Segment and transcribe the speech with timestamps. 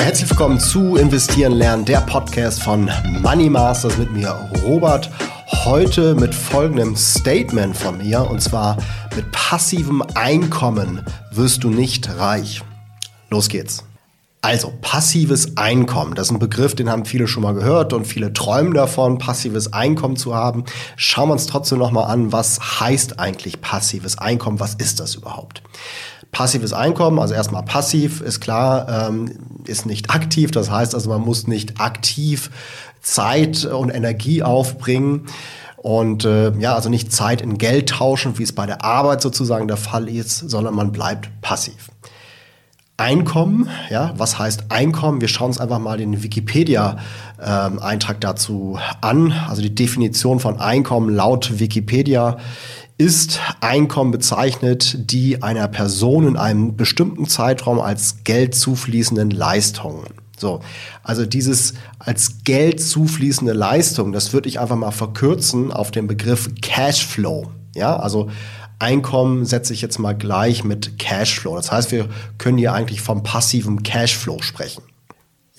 [0.00, 2.90] Ja, herzlich willkommen zu Investieren lernen, der Podcast von
[3.20, 4.30] Money Masters mit mir,
[4.64, 5.10] Robert.
[5.66, 8.78] Heute mit folgendem Statement von mir und zwar
[9.14, 12.62] mit passivem Einkommen wirst du nicht reich.
[13.28, 13.89] Los geht's.
[14.42, 18.32] Also, passives Einkommen, das ist ein Begriff, den haben viele schon mal gehört und viele
[18.32, 20.64] träumen davon, passives Einkommen zu haben.
[20.96, 25.62] Schauen wir uns trotzdem nochmal an, was heißt eigentlich passives Einkommen, was ist das überhaupt?
[26.32, 29.30] Passives Einkommen, also erstmal passiv, ist klar, ähm,
[29.66, 32.50] ist nicht aktiv, das heißt also, man muss nicht aktiv
[33.02, 35.26] Zeit und Energie aufbringen.
[35.76, 39.68] Und äh, ja, also nicht Zeit in Geld tauschen, wie es bei der Arbeit sozusagen
[39.68, 41.90] der Fall ist, sondern man bleibt passiv.
[43.00, 45.22] Einkommen, ja, was heißt Einkommen?
[45.22, 49.32] Wir schauen uns einfach mal den Wikipedia-Eintrag ähm, dazu an.
[49.48, 52.36] Also die Definition von Einkommen laut Wikipedia
[52.98, 60.04] ist Einkommen bezeichnet, die einer Person in einem bestimmten Zeitraum als Geld zufließenden Leistungen.
[60.36, 60.60] So,
[61.02, 66.50] also dieses als Geld zufließende Leistung, das würde ich einfach mal verkürzen auf den Begriff
[66.60, 67.50] Cashflow.
[67.74, 68.28] Ja, also
[68.80, 71.54] Einkommen setze ich jetzt mal gleich mit Cashflow.
[71.54, 74.82] Das heißt, wir können hier eigentlich vom passiven Cashflow sprechen.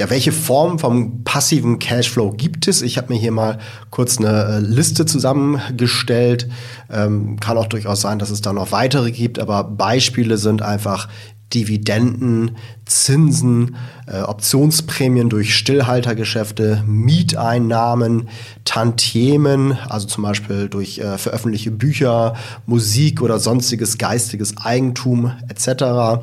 [0.02, 2.82] Ja, welche Form vom passiven Cashflow gibt es?
[2.82, 3.60] Ich habe mir hier mal
[3.92, 6.50] kurz eine äh, Liste zusammengestellt.
[6.90, 11.08] Ähm, kann auch durchaus sein, dass es da noch weitere gibt, aber Beispiele sind einfach
[11.54, 13.76] Dividenden, Zinsen,
[14.08, 18.30] äh, Optionsprämien durch Stillhaltergeschäfte, Mieteinnahmen,
[18.66, 22.36] Tantiemen, also zum Beispiel durch äh, veröffentlichte Bücher,
[22.66, 26.22] Musik oder sonstiges geistiges Eigentum etc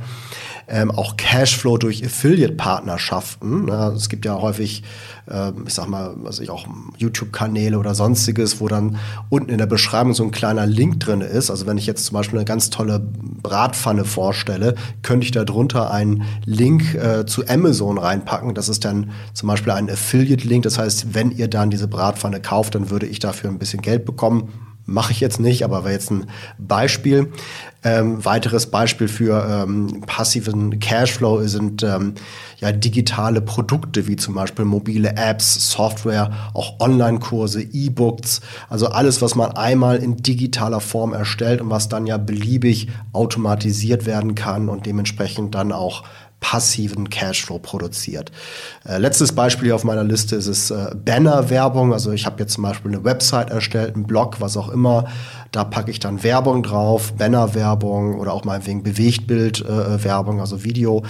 [0.69, 3.67] ähm, auch Cashflow durch Affiliate-Partnerschaften.
[3.67, 3.93] Ne?
[3.97, 4.83] Es gibt ja häufig,
[5.27, 6.67] äh, ich sag mal, was ich auch
[6.99, 8.99] YouTube-Kanäle oder sonstiges, wo dann
[9.31, 11.51] unten in der Beschreibung so ein kleiner Link drin ist.
[11.51, 15.91] Also wenn ich jetzt zum Beispiel eine ganz tolle Bratpfanne vorstelle, könnte ich da drunter
[15.91, 18.55] einen Link äh, zu Amazon reinpacken.
[18.55, 20.65] Das ist dann zum Beispiel ein Affiliate-Link.
[20.65, 24.05] Das heißt, wenn ihr dann diese Bratpfanne kauft, dann würde ich dafür ein bisschen Geld
[24.05, 24.53] bekommen
[24.89, 26.27] mache ich jetzt nicht, aber wäre jetzt ein
[26.57, 27.31] Beispiel.
[27.85, 32.15] Ähm, weiteres Beispiel für ähm, passiven Cashflow sind ähm,
[32.59, 39.35] ja digitale Produkte wie zum Beispiel mobile Apps, Software, auch Online-Kurse, E-Books, also alles, was
[39.35, 44.87] man einmal in digitaler Form erstellt und was dann ja beliebig automatisiert werden kann und
[44.87, 46.03] dementsprechend dann auch
[46.41, 48.31] passiven Cashflow produziert.
[48.85, 51.93] Äh, letztes Beispiel hier auf meiner Liste ist es äh, Banner-Werbung.
[51.93, 55.07] Also ich habe jetzt zum Beispiel eine Website erstellt, einen Blog, was auch immer.
[55.51, 61.05] Da packe ich dann Werbung drauf, Banner-Werbung oder auch meinetwegen Bewegtbild-Werbung, äh, also Video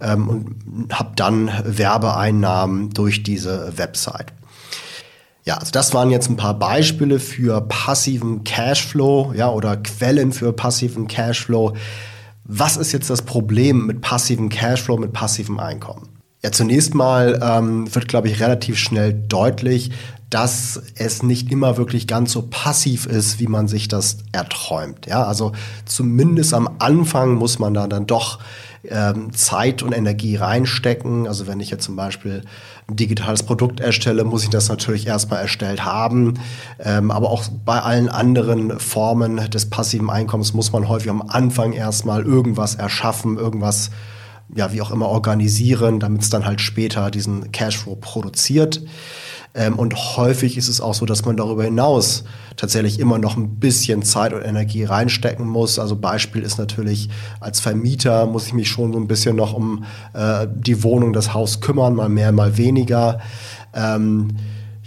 [0.00, 4.32] ähm, und habe dann Werbeeinnahmen durch diese Website.
[5.44, 10.52] Ja, also das waren jetzt ein paar Beispiele für passiven Cashflow, ja, oder Quellen für
[10.52, 11.74] passiven Cashflow.
[12.50, 16.08] Was ist jetzt das Problem mit passivem Cashflow, mit passivem Einkommen?
[16.42, 19.90] Ja, zunächst mal ähm, wird, glaube ich, relativ schnell deutlich,
[20.30, 25.04] dass es nicht immer wirklich ganz so passiv ist, wie man sich das erträumt.
[25.06, 25.52] Ja, also
[25.84, 28.38] zumindest am Anfang muss man da dann doch
[28.84, 31.26] ähm, Zeit und Energie reinstecken.
[31.26, 32.42] Also wenn ich jetzt zum Beispiel
[32.88, 36.34] ein digitales Produkt erstelle, muss ich das natürlich erstmal erstellt haben.
[36.78, 41.72] Ähm, aber auch bei allen anderen Formen des passiven Einkommens muss man häufig am Anfang
[41.72, 43.90] erstmal irgendwas erschaffen, irgendwas
[44.54, 48.82] ja, wie auch immer organisieren, damit es dann halt später diesen Cashflow produziert.
[49.54, 52.24] Ähm, und häufig ist es auch so, dass man darüber hinaus
[52.56, 55.78] tatsächlich immer noch ein bisschen Zeit und Energie reinstecken muss.
[55.78, 57.08] Also Beispiel ist natürlich,
[57.40, 61.34] als Vermieter muss ich mich schon so ein bisschen noch um äh, die Wohnung, das
[61.34, 63.20] Haus kümmern, mal mehr, mal weniger.
[63.74, 64.28] Ähm,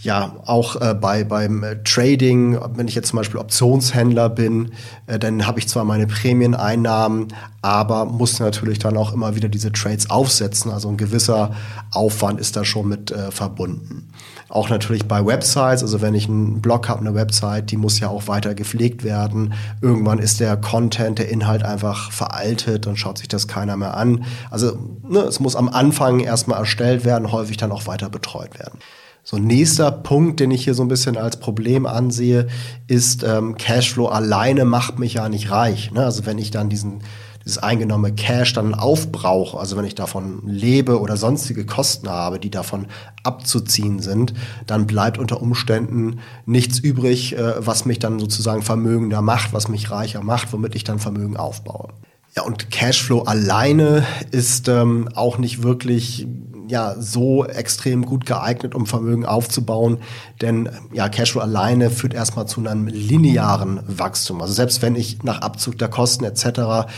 [0.02, 4.72] ja, auch äh, bei, beim äh, Trading, wenn ich jetzt zum Beispiel Optionshändler bin,
[5.06, 7.28] äh, dann habe ich zwar meine Prämieneinnahmen,
[7.62, 10.72] aber muss natürlich dann auch immer wieder diese Trades aufsetzen.
[10.72, 11.52] Also ein gewisser
[11.92, 14.10] Aufwand ist da schon mit äh, verbunden.
[14.50, 18.10] Auch natürlich bei Websites, also wenn ich einen Blog habe, eine Website, die muss ja
[18.10, 19.54] auch weiter gepflegt werden.
[19.82, 24.26] Irgendwann ist der Content, der Inhalt einfach veraltet und schaut sich das keiner mehr an.
[24.50, 24.78] Also
[25.08, 28.80] ne, es muss am Anfang erstmal erstellt werden, häufig dann auch weiter betreut werden.
[29.24, 32.48] So, nächster Punkt, den ich hier so ein bisschen als Problem ansehe,
[32.88, 35.92] ist, ähm, Cashflow alleine macht mich ja nicht reich.
[35.92, 36.04] Ne?
[36.04, 37.04] Also wenn ich dann diesen,
[37.46, 42.50] dieses eingenommene Cash dann aufbrauche, also wenn ich davon lebe oder sonstige Kosten habe, die
[42.50, 42.88] davon
[43.24, 44.34] abzuziehen sind,
[44.66, 49.92] dann bleibt unter Umständen nichts übrig, äh, was mich dann sozusagen vermögender macht, was mich
[49.92, 51.90] reicher macht, womit ich dann Vermögen aufbaue.
[52.36, 56.28] Ja, und Cashflow alleine ist ähm, auch nicht wirklich
[56.72, 59.98] ja so extrem gut geeignet, um Vermögen aufzubauen,
[60.42, 64.42] denn ja Cashflow alleine führt erstmal zu einem linearen Wachstum.
[64.42, 66.90] Also selbst wenn ich nach Abzug der Kosten etc.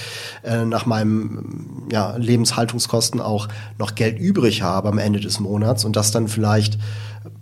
[0.43, 5.95] Äh, nach meinem ja, Lebenshaltungskosten auch noch Geld übrig habe am Ende des Monats und
[5.95, 6.77] das dann vielleicht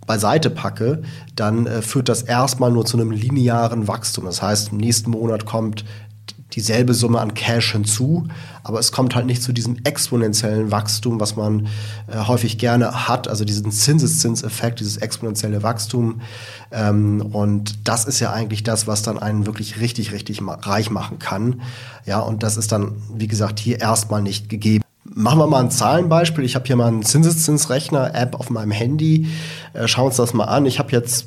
[0.06, 1.02] beiseite packe,
[1.36, 4.24] dann äh, führt das erstmal nur zu einem linearen Wachstum.
[4.24, 5.84] Das heißt, im nächsten Monat kommt
[6.52, 8.28] dieselbe Summe an Cash hinzu,
[8.62, 11.68] aber es kommt halt nicht zu diesem exponentiellen Wachstum, was man
[12.06, 16.20] äh, häufig gerne hat, also diesen Zinseszinseffekt, dieses exponentielle Wachstum.
[16.70, 21.18] Ähm, und das ist ja eigentlich das, was dann einen wirklich richtig, richtig reich machen
[21.18, 21.62] kann.
[22.04, 24.82] Ja, und das ist dann, wie gesagt, hier erstmal nicht gegeben.
[25.04, 26.44] Machen wir mal ein Zahlenbeispiel.
[26.44, 29.28] Ich habe hier mal einen Zinseszinsrechner-App auf meinem Handy.
[29.72, 30.64] Äh, schauen wir uns das mal an.
[30.64, 31.26] Ich habe jetzt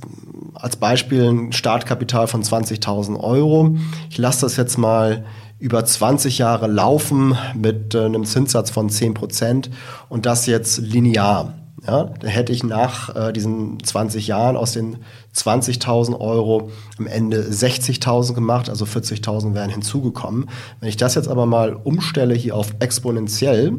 [0.55, 3.75] als Beispiel ein Startkapital von 20.000 Euro.
[4.09, 5.25] Ich lasse das jetzt mal
[5.59, 9.69] über 20 Jahre laufen mit äh, einem Zinssatz von 10 Prozent
[10.09, 11.53] und das jetzt linear.
[11.87, 14.97] Ja, dann hätte ich nach äh, diesen 20 Jahren aus den
[15.35, 20.49] 20.000 Euro am Ende 60.000 gemacht, also 40.000 wären hinzugekommen.
[20.79, 23.73] Wenn ich das jetzt aber mal umstelle hier auf exponentiell,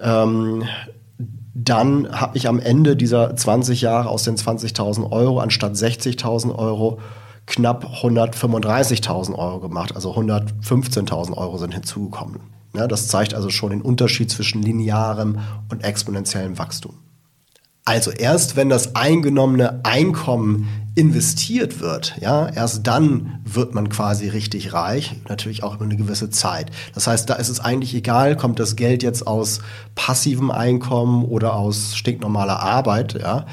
[0.00, 0.64] ähm,
[1.60, 7.00] dann habe ich am Ende dieser 20 Jahre aus den 20.000 Euro anstatt 60.000 Euro
[7.46, 12.40] knapp 135.000 Euro gemacht, also 115.000 Euro sind hinzugekommen.
[12.76, 16.94] Ja, das zeigt also schon den Unterschied zwischen linearem und exponentiellem Wachstum.
[17.84, 20.68] Also erst wenn das eingenommene Einkommen
[20.98, 26.28] investiert wird, ja, erst dann wird man quasi richtig reich, natürlich auch über eine gewisse
[26.28, 26.72] Zeit.
[26.92, 29.60] Das heißt, da ist es eigentlich egal, kommt das Geld jetzt aus
[29.94, 33.46] passivem Einkommen oder aus stinknormaler Arbeit, ja.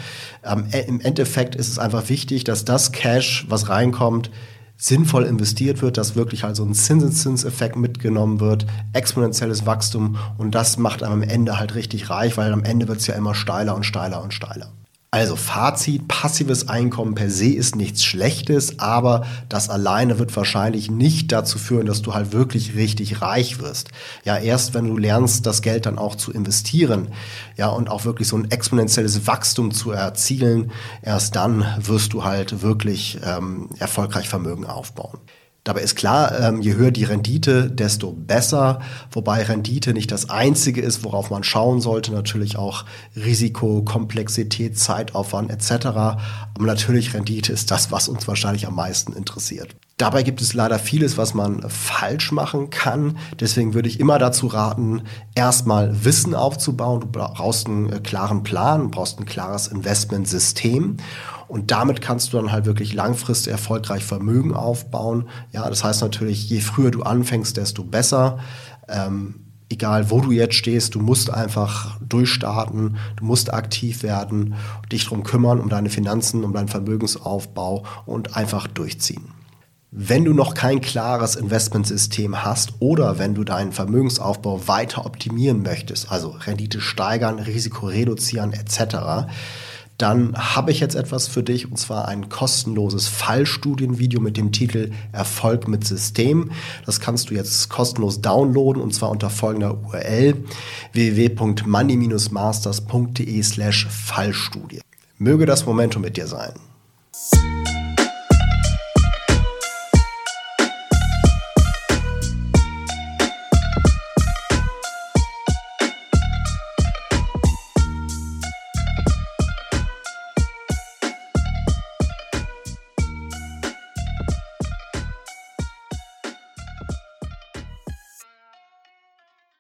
[0.44, 4.32] Ähm, Im Endeffekt ist es einfach wichtig, dass das Cash, was reinkommt,
[4.76, 11.04] sinnvoll investiert wird, dass wirklich also ein Zinseszinseffekt mitgenommen wird, exponentielles Wachstum und das macht
[11.04, 13.86] einem am Ende halt richtig reich, weil am Ende wird es ja immer steiler und
[13.86, 14.72] steiler und steiler.
[15.12, 21.32] Also Fazit, passives Einkommen per se ist nichts Schlechtes, aber das alleine wird wahrscheinlich nicht
[21.32, 23.90] dazu führen, dass du halt wirklich richtig reich wirst.
[24.26, 27.08] Ja, erst wenn du lernst, das Geld dann auch zu investieren,
[27.56, 30.72] ja, und auch wirklich so ein exponentielles Wachstum zu erzielen,
[31.02, 35.20] erst dann wirst du halt wirklich ähm, erfolgreich Vermögen aufbauen.
[35.66, 38.82] Dabei ist klar, ähm, je höher die Rendite, desto besser.
[39.12, 42.14] Wobei Rendite nicht das Einzige ist, worauf man schauen sollte.
[42.14, 42.86] Natürlich auch
[43.16, 45.88] Risiko, Komplexität, Zeitaufwand etc.
[45.88, 46.20] Aber
[46.60, 49.76] natürlich Rendite ist das, was uns wahrscheinlich am meisten interessiert.
[49.98, 53.18] Dabei gibt es leider vieles, was man falsch machen kann.
[53.40, 55.04] Deswegen würde ich immer dazu raten,
[55.36, 57.00] erstmal Wissen aufzubauen.
[57.00, 60.98] Du brauchst einen äh, klaren Plan, brauchst ein klares Investmentsystem.
[61.48, 65.30] Und damit kannst du dann halt wirklich langfristig erfolgreich Vermögen aufbauen.
[65.54, 68.40] Ja, das heißt natürlich, je früher du anfängst, desto besser.
[68.90, 74.56] Ähm, egal wo du jetzt stehst, du musst einfach durchstarten, du musst aktiv werden,
[74.92, 79.36] dich darum kümmern, um deine Finanzen, um deinen Vermögensaufbau und einfach durchziehen.
[79.92, 86.12] Wenn du noch kein klares Investmentsystem hast oder wenn du deinen Vermögensaufbau weiter optimieren möchtest,
[86.12, 89.30] also Rendite steigern, Risiko reduzieren etc.,
[89.98, 94.92] dann habe ich jetzt etwas für dich und zwar ein kostenloses Fallstudienvideo mit dem Titel
[95.14, 96.52] Erfolg mit System.
[96.86, 100.44] Das kannst du jetzt kostenlos downloaden und zwar unter folgender URL
[100.92, 104.82] www.money-masters.de slash Fallstudie.
[105.18, 106.52] Möge das Momentum mit dir sein.